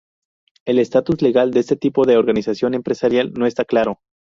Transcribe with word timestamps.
El 0.65 0.79
estatus 0.79 1.21
legal 1.21 1.51
de 1.51 1.59
este 1.59 1.75
tipo 1.75 2.05
de 2.07 2.17
organización 2.17 2.73
empresarial 2.73 3.33
no 3.33 3.45
está 3.45 3.65
claro. 3.65 3.99